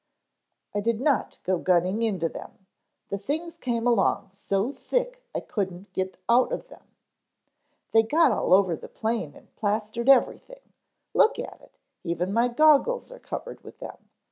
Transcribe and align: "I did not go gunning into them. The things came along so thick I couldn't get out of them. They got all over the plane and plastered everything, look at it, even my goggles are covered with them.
"I 0.73 0.79
did 0.79 0.99
not 0.99 1.37
go 1.43 1.59
gunning 1.59 2.01
into 2.01 2.27
them. 2.27 2.65
The 3.09 3.19
things 3.19 3.53
came 3.53 3.85
along 3.85 4.31
so 4.33 4.71
thick 4.73 5.23
I 5.35 5.41
couldn't 5.41 5.93
get 5.93 6.17
out 6.27 6.51
of 6.51 6.69
them. 6.69 6.85
They 7.91 8.01
got 8.01 8.31
all 8.31 8.51
over 8.51 8.75
the 8.75 8.89
plane 8.89 9.35
and 9.35 9.55
plastered 9.55 10.09
everything, 10.09 10.73
look 11.13 11.37
at 11.37 11.61
it, 11.61 11.77
even 12.03 12.33
my 12.33 12.47
goggles 12.47 13.11
are 13.11 13.19
covered 13.19 13.61
with 13.63 13.77
them. 13.77 14.09